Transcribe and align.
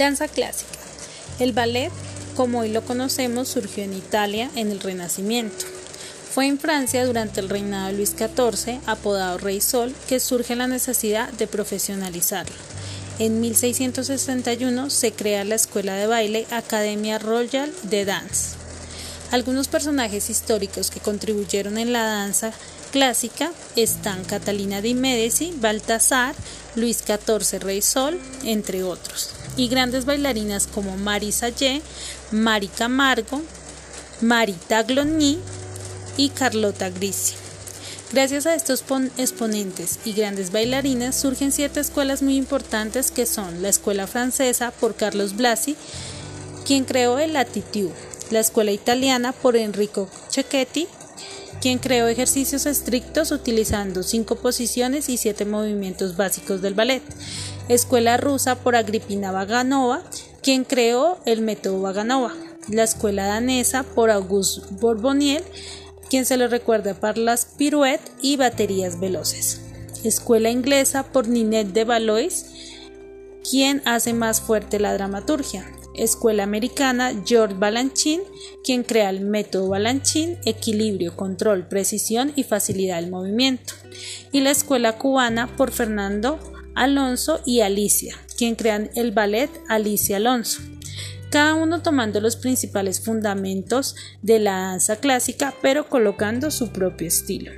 Danza 0.00 0.28
clásica. 0.28 0.70
El 1.40 1.52
ballet, 1.52 1.92
como 2.34 2.60
hoy 2.60 2.70
lo 2.70 2.82
conocemos, 2.82 3.48
surgió 3.48 3.84
en 3.84 3.92
Italia 3.92 4.50
en 4.56 4.70
el 4.70 4.80
Renacimiento. 4.80 5.66
Fue 6.32 6.46
en 6.46 6.58
Francia 6.58 7.04
durante 7.04 7.40
el 7.40 7.50
reinado 7.50 7.88
de 7.88 7.92
Luis 7.92 8.14
XIV, 8.16 8.80
apodado 8.86 9.36
Rey 9.36 9.60
Sol, 9.60 9.94
que 10.08 10.18
surge 10.18 10.56
la 10.56 10.68
necesidad 10.68 11.30
de 11.34 11.46
profesionalizarlo. 11.46 12.56
En 13.18 13.42
1661 13.42 14.88
se 14.88 15.12
crea 15.12 15.44
la 15.44 15.56
escuela 15.56 15.92
de 15.92 16.06
baile 16.06 16.46
Academia 16.50 17.18
Royal 17.18 17.70
de 17.82 18.06
Dance. 18.06 18.56
Algunos 19.32 19.68
personajes 19.68 20.30
históricos 20.30 20.90
que 20.90 21.00
contribuyeron 21.00 21.76
en 21.76 21.92
la 21.92 22.04
danza 22.04 22.54
clásica 22.90 23.52
están 23.76 24.24
Catalina 24.24 24.80
de 24.80 24.94
Medici, 24.94 25.52
Baltasar, 25.58 26.34
Luis 26.74 27.04
XIV 27.06 27.60
Rey 27.60 27.82
Sol, 27.82 28.18
entre 28.44 28.82
otros, 28.82 29.34
y 29.56 29.68
grandes 29.68 30.04
bailarinas 30.04 30.66
como 30.66 30.96
Mari 30.96 31.32
Sallé, 31.32 31.82
Mari 32.30 32.68
Camargo, 32.68 33.42
Mari 34.20 34.54
Tagloni 34.68 35.38
y 36.16 36.28
Carlota 36.30 36.90
Grisi. 36.90 37.34
Gracias 38.12 38.46
a 38.46 38.56
estos 38.56 38.84
exponentes 39.18 40.00
y 40.04 40.12
grandes 40.12 40.50
bailarinas 40.50 41.14
surgen 41.14 41.52
siete 41.52 41.78
escuelas 41.78 42.22
muy 42.22 42.36
importantes 42.36 43.12
que 43.12 43.24
son 43.24 43.62
la 43.62 43.68
Escuela 43.68 44.08
Francesa 44.08 44.72
por 44.72 44.96
Carlos 44.96 45.36
Blasi, 45.36 45.76
quien 46.66 46.84
creó 46.84 47.20
el 47.20 47.36
Attitude, 47.36 47.94
la 48.30 48.40
Escuela 48.40 48.72
Italiana 48.72 49.32
por 49.32 49.56
Enrico 49.56 50.08
Cecchetti, 50.28 50.88
quien 51.60 51.78
creó 51.78 52.08
ejercicios 52.08 52.66
estrictos 52.66 53.30
utilizando 53.30 54.02
cinco 54.02 54.34
posiciones 54.34 55.08
y 55.08 55.16
siete 55.16 55.44
movimientos 55.44 56.16
básicos 56.16 56.62
del 56.62 56.74
ballet. 56.74 57.02
Escuela 57.70 58.16
rusa 58.16 58.56
por 58.56 58.74
Agripina 58.74 59.30
Vaganova, 59.30 60.02
quien 60.42 60.64
creó 60.64 61.18
el 61.24 61.40
método 61.40 61.80
Vaganova. 61.80 62.34
La 62.68 62.82
escuela 62.82 63.26
danesa 63.26 63.84
por 63.84 64.10
Auguste 64.10 64.66
Borboniel, 64.80 65.44
quien 66.08 66.26
se 66.26 66.36
le 66.36 66.48
recuerda 66.48 66.94
por 66.94 67.16
las 67.16 67.44
pirouettes 67.44 68.10
y 68.20 68.36
baterías 68.36 68.98
veloces. 68.98 69.60
Escuela 70.02 70.50
inglesa 70.50 71.04
por 71.12 71.28
Ninette 71.28 71.72
de 71.72 71.84
Valois, 71.84 72.46
quien 73.48 73.82
hace 73.84 74.14
más 74.14 74.40
fuerte 74.40 74.80
la 74.80 74.92
dramaturgia 74.92 75.64
escuela 75.94 76.44
americana 76.44 77.12
George 77.24 77.54
Balanchine, 77.58 78.22
quien 78.64 78.82
crea 78.84 79.10
el 79.10 79.20
método 79.20 79.68
Balanchine, 79.68 80.38
equilibrio, 80.44 81.14
control, 81.14 81.68
precisión 81.68 82.32
y 82.36 82.44
facilidad 82.44 83.00
del 83.00 83.10
movimiento, 83.10 83.74
y 84.32 84.40
la 84.40 84.50
escuela 84.50 84.96
cubana 84.98 85.56
por 85.56 85.72
Fernando 85.72 86.38
Alonso 86.80 87.40
y 87.44 87.60
Alicia, 87.60 88.16
quien 88.38 88.54
crean 88.54 88.90
el 88.94 89.12
ballet 89.12 89.50
Alicia 89.68 90.16
Alonso 90.16 90.62
cada 91.30 91.54
uno 91.54 91.80
tomando 91.80 92.20
los 92.20 92.36
principales 92.36 93.00
fundamentos 93.00 93.94
de 94.20 94.40
la 94.40 94.58
danza 94.58 94.96
clásica, 94.96 95.54
pero 95.62 95.88
colocando 95.88 96.50
su 96.50 96.72
propio 96.72 97.06
estilo. 97.06 97.52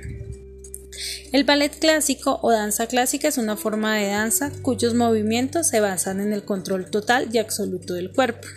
El 1.31 1.43
ballet 1.43 1.75
clásico 1.79 2.39
o 2.43 2.51
danza 2.51 2.85
clásica 2.85 3.27
es 3.27 3.39
una 3.39 3.57
forma 3.57 3.95
de 3.95 4.07
danza 4.07 4.51
cuyos 4.61 4.93
movimientos 4.93 5.67
se 5.67 5.79
basan 5.79 6.21
en 6.21 6.31
el 6.31 6.45
control 6.45 6.91
total 6.91 7.29
y 7.33 7.39
absoluto 7.39 7.95
del 7.95 8.11
cuerpo. 8.11 8.47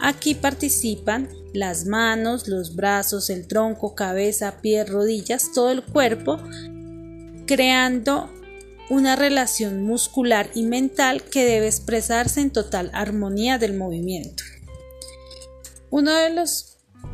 Aquí 0.00 0.34
participan 0.34 1.28
las 1.52 1.84
manos, 1.84 2.48
los 2.48 2.74
brazos, 2.74 3.28
el 3.28 3.46
tronco, 3.46 3.94
cabeza, 3.94 4.62
pies, 4.62 4.88
rodillas, 4.88 5.52
todo 5.52 5.70
el 5.70 5.82
cuerpo, 5.82 6.38
creando 7.46 8.30
una 8.90 9.14
relación 9.14 9.84
muscular 9.84 10.50
y 10.52 10.64
mental 10.64 11.22
que 11.22 11.44
debe 11.44 11.68
expresarse 11.68 12.40
en 12.40 12.50
total 12.50 12.90
armonía 12.92 13.56
del 13.56 13.78
movimiento. 13.78 14.42
Una 15.90 16.20
de, 16.20 16.44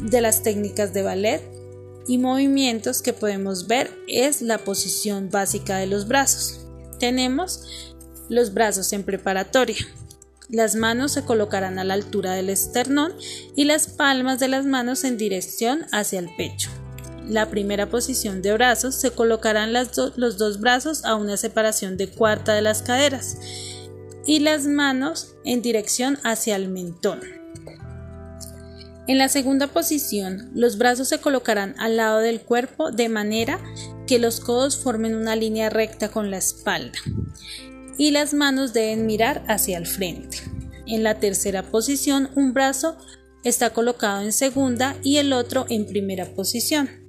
de 0.01 0.21
las 0.23 0.43
técnicas 0.43 0.95
de 0.95 1.03
ballet 1.03 1.43
y 2.09 2.17
movimientos 2.17 3.03
que 3.03 3.13
podemos 3.13 3.67
ver 3.67 3.93
es 4.09 4.41
la 4.41 4.57
posición 4.59 5.29
básica 5.31 5.77
de 5.77 5.87
los 5.87 6.09
brazos. 6.09 6.67
Tenemos 6.99 7.95
los 8.31 8.55
brazos 8.55 8.93
en 8.95 9.05
preparatoria. 9.05 9.77
Las 10.49 10.77
manos 10.77 11.13
se 11.13 11.25
colocarán 11.25 11.79
a 11.79 11.85
la 11.85 11.95
altura 11.95 12.33
del 12.33 12.49
esternón 12.49 13.13
y 13.55 13.65
las 13.65 13.89
palmas 13.89 14.39
de 14.39 14.49
las 14.49 14.65
manos 14.65 15.05
en 15.05 15.19
dirección 15.19 15.85
hacia 15.93 16.21
el 16.21 16.31
pecho. 16.37 16.71
La 17.29 17.51
primera 17.51 17.91
posición 17.91 18.41
de 18.41 18.53
brazos 18.53 18.95
se 18.95 19.11
colocarán 19.11 19.73
los 19.73 20.39
dos 20.39 20.61
brazos 20.61 21.05
a 21.05 21.17
una 21.17 21.37
separación 21.37 21.97
de 21.97 22.09
cuarta 22.09 22.55
de 22.55 22.63
las 22.63 22.83
caderas 22.83 23.39
y 24.27 24.41
las 24.41 24.67
manos 24.67 25.35
en 25.45 25.61
dirección 25.61 26.19
hacia 26.23 26.57
el 26.57 26.69
mentón. 26.69 27.21
En 29.09 29.19
la 29.19 29.29
segunda 29.29 29.69
posición, 29.69 30.51
los 30.55 30.79
brazos 30.79 31.09
se 31.09 31.21
colocarán 31.21 31.75
al 31.79 31.97
lado 31.97 32.19
del 32.19 32.41
cuerpo 32.41 32.91
de 32.91 33.09
manera 33.09 33.61
que 34.07 34.19
los 34.19 34.41
codos 34.41 34.79
formen 34.79 35.15
una 35.15 35.37
línea 35.37 35.71
recta 35.71 36.11
con 36.11 36.31
la 36.31 36.39
espalda 36.39 36.99
y 37.99 38.11
las 38.11 38.35
manos 38.35 38.73
deben 38.73 39.07
mirar 39.07 39.45
hacia 39.49 39.79
el 39.79 39.87
frente. 39.87 40.39
En 40.87 41.03
la 41.03 41.19
tercera 41.19 41.63
posición, 41.65 42.31
un 42.35 42.53
brazo 42.53 42.97
está 43.43 43.71
colocado 43.71 44.23
en 44.23 44.33
segunda 44.33 44.97
y 45.03 45.17
el 45.17 45.33
otro 45.33 45.67
en 45.69 45.87
primera 45.87 46.27
posición. 46.35 47.06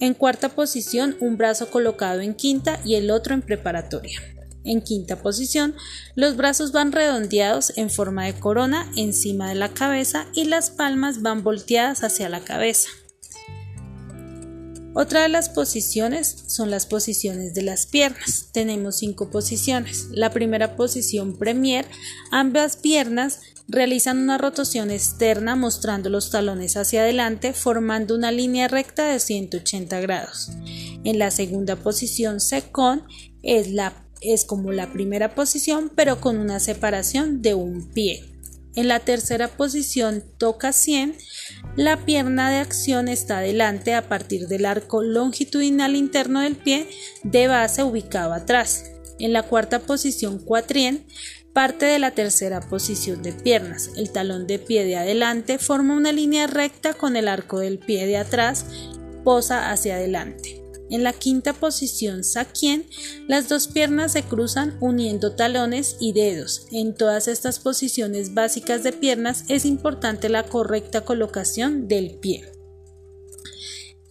En 0.00 0.14
cuarta 0.14 0.50
posición, 0.50 1.16
un 1.20 1.36
brazo 1.36 1.70
colocado 1.70 2.20
en 2.20 2.34
quinta 2.34 2.80
y 2.84 2.94
el 2.94 3.10
otro 3.10 3.34
en 3.34 3.42
preparatoria. 3.42 4.20
En 4.64 4.82
quinta 4.82 5.22
posición, 5.22 5.74
los 6.14 6.36
brazos 6.36 6.72
van 6.72 6.92
redondeados 6.92 7.72
en 7.76 7.88
forma 7.88 8.26
de 8.26 8.34
corona 8.34 8.90
encima 8.96 9.48
de 9.48 9.54
la 9.54 9.70
cabeza 9.70 10.26
y 10.34 10.44
las 10.44 10.70
palmas 10.70 11.22
van 11.22 11.42
volteadas 11.42 12.04
hacia 12.04 12.28
la 12.28 12.40
cabeza. 12.40 12.90
Otra 14.92 15.22
de 15.22 15.28
las 15.28 15.48
posiciones 15.48 16.44
son 16.48 16.70
las 16.70 16.84
posiciones 16.84 17.54
de 17.54 17.62
las 17.62 17.86
piernas. 17.86 18.48
Tenemos 18.52 18.96
cinco 18.98 19.30
posiciones. 19.30 20.08
La 20.10 20.30
primera 20.30 20.74
posición 20.74 21.38
Premier, 21.38 21.86
ambas 22.32 22.76
piernas 22.76 23.40
realizan 23.68 24.18
una 24.18 24.36
rotación 24.36 24.90
externa 24.90 25.54
mostrando 25.54 26.10
los 26.10 26.30
talones 26.30 26.76
hacia 26.76 27.02
adelante 27.02 27.52
formando 27.52 28.16
una 28.16 28.32
línea 28.32 28.66
recta 28.66 29.06
de 29.06 29.20
180 29.20 30.00
grados. 30.00 30.50
En 31.04 31.20
la 31.20 31.30
segunda 31.30 31.76
posición 31.76 32.40
Second 32.40 33.02
es 33.42 33.70
la 33.70 33.94
es 34.20 34.44
como 34.44 34.70
la 34.72 34.92
primera 34.92 35.34
posición 35.34 35.90
pero 35.94 36.20
con 36.20 36.36
una 36.36 36.58
separación 36.58 37.42
de 37.42 37.54
un 37.54 37.90
pie. 37.92 38.24
En 38.74 38.88
la 38.88 39.00
tercera 39.00 39.48
posición 39.48 40.22
toca 40.38 40.72
100, 40.72 41.16
la 41.76 41.96
pierna 42.04 42.50
de 42.50 42.58
acción 42.58 43.08
está 43.08 43.38
adelante 43.38 43.94
a 43.94 44.08
partir 44.08 44.48
del 44.48 44.66
arco 44.66 45.02
longitudinal 45.02 45.94
interno 45.94 46.40
del 46.40 46.56
pie 46.56 46.88
de 47.22 47.46
base 47.46 47.82
ubicado 47.82 48.32
atrás. 48.32 48.90
En 49.18 49.32
la 49.32 49.42
cuarta 49.42 49.78
posición 49.80 50.38
cuatrien, 50.38 51.04
parte 51.52 51.86
de 51.86 51.98
la 51.98 52.10
tercera 52.12 52.60
posición 52.60 53.22
de 53.22 53.32
piernas. 53.32 53.90
El 53.96 54.10
talón 54.10 54.46
de 54.46 54.58
pie 54.58 54.84
de 54.84 54.96
adelante 54.96 55.58
forma 55.58 55.96
una 55.96 56.12
línea 56.12 56.46
recta 56.46 56.94
con 56.94 57.16
el 57.16 57.28
arco 57.28 57.60
del 57.60 57.78
pie 57.78 58.06
de 58.06 58.16
atrás, 58.16 58.66
posa 59.24 59.70
hacia 59.70 59.96
adelante. 59.96 60.59
En 60.90 61.04
la 61.04 61.12
quinta 61.12 61.52
posición 61.52 62.24
Sakien, 62.24 62.86
las 63.28 63.48
dos 63.48 63.68
piernas 63.68 64.12
se 64.12 64.22
cruzan 64.24 64.76
uniendo 64.80 65.36
talones 65.36 65.96
y 66.00 66.12
dedos. 66.12 66.66
En 66.72 66.94
todas 66.94 67.28
estas 67.28 67.60
posiciones 67.60 68.34
básicas 68.34 68.82
de 68.82 68.92
piernas 68.92 69.44
es 69.48 69.64
importante 69.64 70.28
la 70.28 70.42
correcta 70.42 71.04
colocación 71.04 71.88
del 71.88 72.16
pie. 72.16 72.44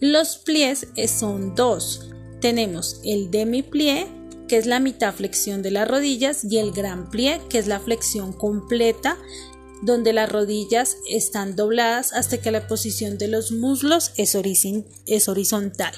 Los 0.00 0.38
pliés 0.38 0.88
son 1.06 1.54
dos. 1.54 2.08
Tenemos 2.40 3.00
el 3.04 3.30
demi-plié, 3.30 4.06
que 4.48 4.56
es 4.56 4.64
la 4.64 4.80
mitad 4.80 5.14
flexión 5.14 5.62
de 5.62 5.70
las 5.70 5.86
rodillas, 5.86 6.42
y 6.44 6.56
el 6.56 6.72
gran 6.72 7.10
plié, 7.10 7.40
que 7.50 7.58
es 7.58 7.66
la 7.66 7.80
flexión 7.80 8.32
completa 8.32 9.18
donde 9.82 10.12
las 10.12 10.30
rodillas 10.30 10.98
están 11.08 11.56
dobladas 11.56 12.12
hasta 12.12 12.38
que 12.38 12.50
la 12.50 12.66
posición 12.66 13.18
de 13.18 13.28
los 13.28 13.52
muslos 13.52 14.12
es, 14.16 14.34
horizontal. 14.34 15.94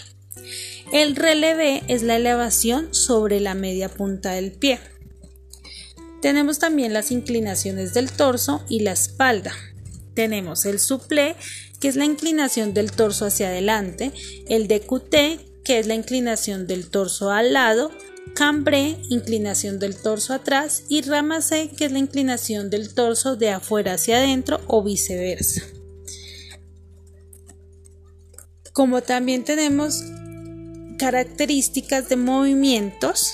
El 0.92 1.16
relevé 1.16 1.82
es 1.88 2.02
la 2.02 2.16
elevación 2.16 2.94
sobre 2.94 3.40
la 3.40 3.54
media 3.54 3.88
punta 3.88 4.32
del 4.32 4.52
pie. 4.52 4.78
Tenemos 6.20 6.58
también 6.58 6.92
las 6.92 7.10
inclinaciones 7.10 7.94
del 7.94 8.12
torso 8.12 8.64
y 8.68 8.80
la 8.80 8.92
espalda. 8.92 9.52
Tenemos 10.14 10.66
el 10.66 10.78
souplé, 10.78 11.34
que 11.80 11.88
es 11.88 11.96
la 11.96 12.04
inclinación 12.04 12.74
del 12.74 12.92
torso 12.92 13.26
hacia 13.26 13.48
adelante, 13.48 14.12
el 14.48 14.68
décuté, 14.68 15.40
que 15.64 15.78
es 15.78 15.86
la 15.86 15.94
inclinación 15.94 16.66
del 16.66 16.90
torso 16.90 17.30
al 17.30 17.52
lado, 17.52 17.90
cambré, 18.34 18.98
inclinación 19.08 19.78
del 19.78 19.96
torso 19.96 20.32
atrás, 20.32 20.84
y 20.88 21.02
ramassé, 21.02 21.70
que 21.70 21.86
es 21.86 21.92
la 21.92 21.98
inclinación 21.98 22.70
del 22.70 22.94
torso 22.94 23.36
de 23.36 23.50
afuera 23.50 23.94
hacia 23.94 24.18
adentro 24.18 24.60
o 24.68 24.82
viceversa. 24.82 25.62
Como 28.72 29.02
también 29.02 29.44
tenemos 29.44 30.04
características 31.02 32.08
de 32.08 32.14
movimientos 32.14 33.32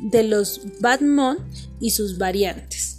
de 0.00 0.22
los 0.22 0.60
Batmon 0.78 1.38
y 1.80 1.90
sus 1.90 2.18
variantes. 2.18 2.98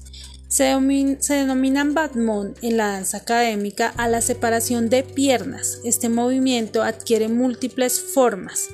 Se, 0.50 0.66
denominan 0.66 1.94
batmón 1.94 2.56
en 2.62 2.76
la 2.76 2.88
danza 2.88 3.20
académica 3.20 3.88
a 3.96 4.10
la 4.10 4.20
separación 4.20 4.90
de 4.90 5.04
piernas. 5.04 5.80
Este 5.86 6.10
movimiento 6.10 6.84
adquiere 6.84 7.30
múltiples 7.30 8.02
formas, 8.02 8.68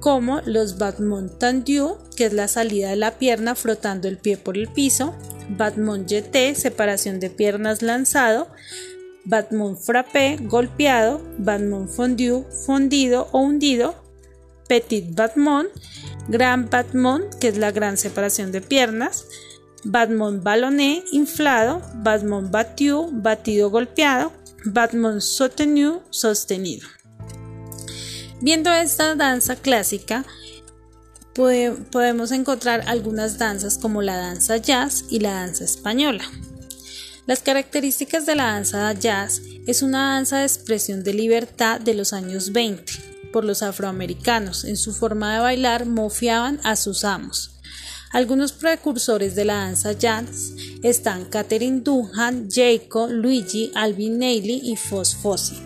como 0.00 0.40
los 0.40 0.78
batmón 0.78 1.38
tendu, 1.38 1.98
que 2.16 2.24
es 2.24 2.32
la 2.32 2.48
salida 2.48 2.90
de 2.90 2.96
la 2.96 3.20
pierna 3.20 3.54
frotando 3.54 4.08
el 4.08 4.18
pie 4.18 4.36
por 4.36 4.58
el 4.58 4.66
piso, 4.66 5.14
batmón 5.50 6.08
jeté, 6.08 6.56
separación 6.56 7.20
de 7.20 7.30
piernas 7.30 7.82
lanzado, 7.82 8.48
batmón 9.26 9.76
frappé, 9.76 10.38
golpeado, 10.40 11.20
batmón 11.38 11.88
fondu, 11.88 12.44
fondido 12.64 13.28
o 13.32 13.40
hundido, 13.40 13.94
petit 14.68 15.14
batmón, 15.14 15.66
gran 16.28 16.70
batmón, 16.70 17.24
que 17.40 17.48
es 17.48 17.58
la 17.58 17.70
gran 17.70 17.96
separación 17.96 18.52
de 18.52 18.60
piernas, 18.60 19.26
Batman 19.84 20.42
ballonné 20.42 21.04
inflado, 21.12 21.80
Batman 22.02 22.50
battu 22.50 23.08
batido 23.12 23.70
golpeado, 23.70 24.32
Batman 24.64 25.20
soutenu 25.20 26.02
sostenido. 26.10 26.88
Viendo 28.40 28.72
esta 28.72 29.14
danza 29.14 29.54
clásica, 29.54 30.24
podemos 31.34 32.32
encontrar 32.32 32.82
algunas 32.86 33.38
danzas 33.38 33.78
como 33.78 34.02
la 34.02 34.16
danza 34.16 34.56
jazz 34.56 35.04
y 35.08 35.20
la 35.20 35.32
danza 35.32 35.64
española. 35.64 36.24
Las 37.26 37.40
características 37.40 38.24
de 38.24 38.36
la 38.36 38.52
danza 38.52 38.92
jazz 38.92 39.42
es 39.66 39.82
una 39.82 40.14
danza 40.14 40.38
de 40.38 40.44
expresión 40.44 41.02
de 41.02 41.12
libertad 41.12 41.80
de 41.80 41.92
los 41.92 42.12
años 42.12 42.52
20 42.52 42.84
por 43.32 43.44
los 43.44 43.64
afroamericanos. 43.64 44.64
En 44.64 44.76
su 44.76 44.92
forma 44.92 45.34
de 45.34 45.40
bailar 45.40 45.86
mofiaban 45.86 46.60
a 46.62 46.76
sus 46.76 47.04
amos. 47.04 47.58
Algunos 48.12 48.52
precursores 48.52 49.34
de 49.34 49.44
la 49.44 49.54
danza 49.54 49.90
jazz 49.90 50.52
están 50.84 51.24
Catherine 51.24 51.80
Dunham, 51.80 52.48
Jacob, 52.48 53.10
Luigi, 53.10 53.72
Alvin 53.74 54.20
Neely 54.20 54.60
y 54.62 54.76
Fos 54.76 55.16
Fossi. 55.16 55.56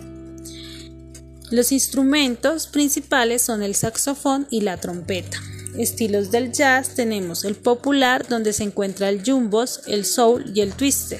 Los 1.51 1.71
instrumentos 1.71 2.65
principales 2.65 3.43
son 3.43 3.61
el 3.61 3.75
saxofón 3.75 4.47
y 4.49 4.61
la 4.61 4.77
trompeta. 4.77 5.39
Estilos 5.77 6.31
del 6.31 6.51
jazz 6.51 6.95
tenemos 6.95 7.45
el 7.45 7.55
popular 7.55 8.27
donde 8.27 8.51
se 8.51 8.63
encuentra 8.63 9.09
el 9.09 9.23
jumbos, 9.23 9.81
el 9.85 10.05
soul 10.05 10.51
y 10.55 10.61
el 10.61 10.73
twister. 10.73 11.19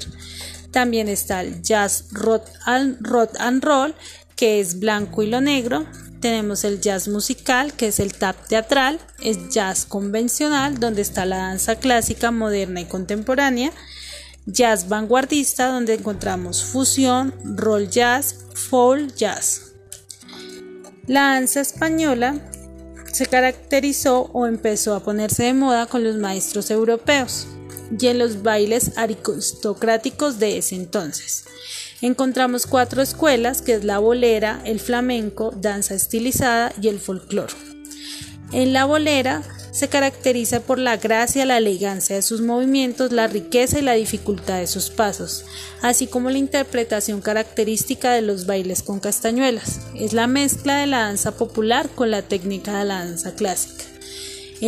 También 0.71 1.07
está 1.09 1.41
el 1.41 1.61
jazz 1.61 2.05
rock 2.11 2.47
and 2.65 3.63
roll 3.63 3.93
que 4.35 4.59
es 4.59 4.79
blanco 4.79 5.21
y 5.21 5.27
lo 5.27 5.39
negro, 5.39 5.85
tenemos 6.19 6.63
el 6.63 6.81
jazz 6.81 7.07
musical, 7.07 7.73
que 7.73 7.89
es 7.89 7.99
el 7.99 8.13
tap 8.13 8.35
teatral, 8.47 8.99
es 9.21 9.49
jazz 9.49 9.85
convencional, 9.85 10.79
donde 10.79 11.03
está 11.03 11.25
la 11.25 11.37
danza 11.37 11.75
clásica, 11.75 12.31
moderna 12.31 12.81
y 12.81 12.85
contemporánea, 12.85 13.71
jazz 14.47 14.89
vanguardista, 14.89 15.67
donde 15.67 15.95
encontramos 15.95 16.63
fusión, 16.63 17.35
roll 17.43 17.89
jazz, 17.89 18.35
folk 18.53 19.13
jazz. 19.15 19.73
La 21.05 21.33
danza 21.33 21.61
española 21.61 22.35
se 23.11 23.25
caracterizó 23.25 24.29
o 24.33 24.47
empezó 24.47 24.95
a 24.95 25.03
ponerse 25.03 25.43
de 25.43 25.53
moda 25.53 25.85
con 25.85 26.03
los 26.03 26.17
maestros 26.17 26.71
europeos 26.71 27.47
y 27.99 28.07
en 28.07 28.19
los 28.19 28.43
bailes 28.43 28.97
aristocráticos 28.97 30.39
de 30.39 30.57
ese 30.57 30.75
entonces. 30.75 31.45
Encontramos 32.01 32.65
cuatro 32.65 33.01
escuelas, 33.01 33.61
que 33.61 33.73
es 33.73 33.83
la 33.83 33.99
bolera, 33.99 34.61
el 34.65 34.79
flamenco, 34.79 35.53
danza 35.55 35.93
estilizada 35.93 36.73
y 36.81 36.87
el 36.87 36.99
folclore. 36.99 37.53
En 38.51 38.73
la 38.73 38.85
bolera 38.85 39.43
se 39.71 39.87
caracteriza 39.87 40.59
por 40.59 40.77
la 40.77 40.97
gracia, 40.97 41.45
la 41.45 41.57
elegancia 41.57 42.15
de 42.15 42.21
sus 42.21 42.41
movimientos, 42.41 43.13
la 43.13 43.27
riqueza 43.27 43.79
y 43.79 43.81
la 43.81 43.93
dificultad 43.93 44.59
de 44.59 44.67
sus 44.67 44.89
pasos, 44.89 45.45
así 45.81 46.07
como 46.07 46.29
la 46.29 46.37
interpretación 46.37 47.21
característica 47.21 48.11
de 48.11 48.21
los 48.21 48.45
bailes 48.45 48.83
con 48.83 48.99
castañuelas. 48.99 49.79
Es 49.95 50.11
la 50.11 50.27
mezcla 50.27 50.77
de 50.77 50.87
la 50.87 50.99
danza 50.99 51.31
popular 51.37 51.87
con 51.89 52.11
la 52.11 52.23
técnica 52.23 52.79
de 52.79 52.85
la 52.85 53.05
danza 53.05 53.33
clásica 53.35 53.90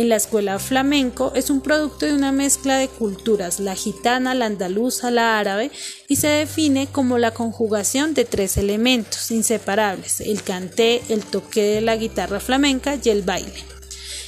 en 0.00 0.08
la 0.08 0.16
escuela 0.16 0.58
flamenco 0.58 1.32
es 1.34 1.50
un 1.50 1.60
producto 1.60 2.04
de 2.06 2.14
una 2.14 2.32
mezcla 2.32 2.78
de 2.78 2.88
culturas, 2.88 3.60
la 3.60 3.74
gitana, 3.74 4.34
la 4.34 4.46
andaluza, 4.46 5.10
la 5.10 5.38
árabe, 5.38 5.70
y 6.08 6.16
se 6.16 6.28
define 6.28 6.88
como 6.88 7.18
la 7.18 7.32
conjugación 7.32 8.12
de 8.12 8.24
tres 8.24 8.56
elementos 8.56 9.30
inseparables, 9.30 10.20
el 10.20 10.42
canté, 10.42 11.02
el 11.08 11.24
toque 11.24 11.62
de 11.62 11.80
la 11.80 11.96
guitarra 11.96 12.40
flamenca 12.40 12.98
y 13.02 13.08
el 13.08 13.22
baile. 13.22 13.64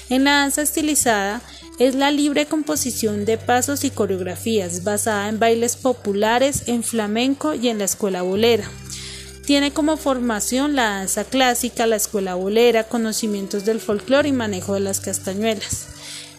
En 0.08 0.24
la 0.24 0.38
danza 0.38 0.62
estilizada 0.62 1.42
es 1.78 1.94
la 1.94 2.10
libre 2.10 2.46
composición 2.46 3.24
de 3.24 3.36
pasos 3.36 3.84
y 3.84 3.90
coreografías 3.90 4.84
basada 4.84 5.28
en 5.28 5.38
bailes 5.38 5.76
populares, 5.76 6.68
en 6.68 6.82
flamenco 6.82 7.54
y 7.54 7.68
en 7.68 7.78
la 7.78 7.84
escuela 7.84 8.22
bolera. 8.22 8.70
Tiene 9.46 9.72
como 9.72 9.96
formación 9.96 10.74
la 10.74 10.90
danza 10.90 11.22
clásica, 11.22 11.86
la 11.86 11.94
escuela 11.94 12.34
bolera, 12.34 12.84
conocimientos 12.84 13.64
del 13.64 13.80
folclore 13.80 14.28
y 14.28 14.32
manejo 14.32 14.74
de 14.74 14.80
las 14.80 14.98
castañuelas. 14.98 15.86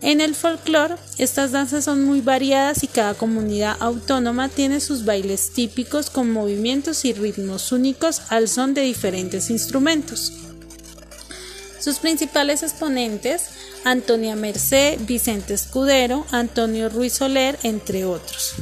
En 0.02 0.20
el 0.20 0.36
folclore, 0.36 0.96
estas 1.18 1.54
danzas 1.54 1.86
son 1.86 2.04
muy 2.04 2.20
variadas 2.20 2.84
y 2.84 2.88
cada 2.88 3.14
comunidad 3.14 3.78
autónoma 3.80 4.50
tiene 4.50 4.82
sus 4.82 5.06
bailes 5.06 5.52
típicos 5.54 6.10
con 6.10 6.30
movimientos 6.32 7.06
y 7.06 7.14
ritmos 7.14 7.72
únicos 7.72 8.24
al 8.28 8.50
son 8.50 8.74
de 8.74 8.82
diferentes 8.82 9.50
instrumentos. 9.50 10.34
Sus 11.80 12.00
principales 12.00 12.62
exponentes, 12.62 13.44
Antonia 13.86 14.36
Merced, 14.36 15.00
Vicente 15.08 15.54
Escudero, 15.54 16.28
Antonio 16.32 16.90
Ruiz 16.90 17.14
Soler, 17.14 17.58
entre 17.64 18.04
otros. 18.04 18.56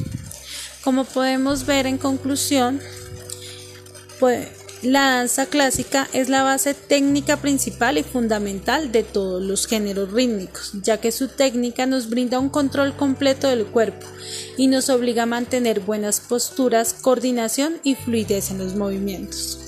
Como 0.84 1.04
podemos 1.04 1.66
ver 1.66 1.88
en 1.88 1.98
conclusión, 1.98 2.80
pues, 4.20 4.48
la 4.82 5.12
danza 5.12 5.48
clásica 5.48 6.08
es 6.14 6.30
la 6.30 6.44
base 6.44 6.74
técnica 6.74 7.38
principal 7.38 7.98
y 7.98 8.04
fundamental 8.04 8.92
de 8.92 9.04
todos 9.04 9.42
los 9.42 9.66
géneros 9.66 10.12
rítmicos, 10.12 10.74
ya 10.84 10.98
que 10.98 11.12
su 11.12 11.28
técnica 11.28 11.86
nos 11.86 12.10
brinda 12.10 12.40
un 12.40 12.50
control 12.50 12.96
completo 12.96 13.48
del 13.48 13.66
cuerpo 13.66 14.06
y 14.58 14.68
nos 14.68 14.90
obliga 14.90 15.24
a 15.24 15.28
mantener 15.28 15.80
buenas 15.80 16.20
posturas, 16.20 16.94
coordinación 16.94 17.80
y 17.84 17.96
fluidez 17.96 18.52
en 18.52 18.60
los 18.60 18.76
movimientos. 18.76 19.65